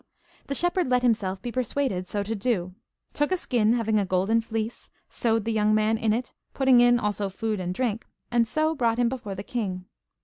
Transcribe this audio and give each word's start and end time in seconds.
The 0.47 0.55
shepherd 0.55 0.89
let 0.89 1.03
himself 1.03 1.43
be 1.43 1.51
persuaded 1.51 2.07
so 2.07 2.23
to 2.23 2.33
do, 2.33 2.73
took 3.13 3.31
a 3.31 3.37
skin 3.37 3.73
having 3.73 3.99
a 3.99 4.03
golden 4.07 4.41
fleece, 4.41 4.89
sewed 5.09 5.45
the 5.45 5.53
young 5.53 5.75
man 5.75 5.99
in 5.99 6.11
it, 6.11 6.33
putting 6.55 6.81
in 6.81 6.97
also 6.97 7.29
food 7.29 7.59
and 7.59 7.71
drink, 7.71 8.07
and 8.31 8.47
so 8.47 8.73
brought 8.73 8.97
him 8.97 9.09
before 9.09 9.35
the 9.35 9.43
king. 9.43 9.85